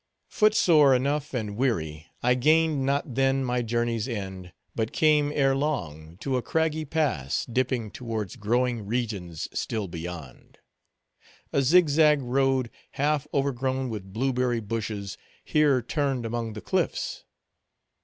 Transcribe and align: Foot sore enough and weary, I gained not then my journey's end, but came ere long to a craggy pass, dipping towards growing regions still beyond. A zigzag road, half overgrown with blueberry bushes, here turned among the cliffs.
Foot 0.31 0.55
sore 0.55 0.95
enough 0.95 1.31
and 1.31 1.55
weary, 1.55 2.07
I 2.23 2.33
gained 2.33 2.87
not 2.87 3.13
then 3.13 3.45
my 3.45 3.61
journey's 3.61 4.07
end, 4.07 4.51
but 4.73 4.91
came 4.93 5.31
ere 5.31 5.55
long 5.55 6.17
to 6.21 6.37
a 6.37 6.41
craggy 6.41 6.85
pass, 6.85 7.45
dipping 7.45 7.91
towards 7.91 8.35
growing 8.35 8.87
regions 8.87 9.47
still 9.53 9.87
beyond. 9.87 10.57
A 11.53 11.61
zigzag 11.61 12.19
road, 12.23 12.71
half 12.93 13.27
overgrown 13.31 13.91
with 13.91 14.11
blueberry 14.11 14.59
bushes, 14.59 15.19
here 15.45 15.83
turned 15.83 16.25
among 16.25 16.53
the 16.53 16.61
cliffs. 16.61 17.23